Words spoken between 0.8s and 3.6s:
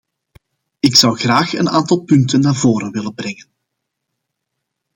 zou graag een aantal punten naar voren willen brengen.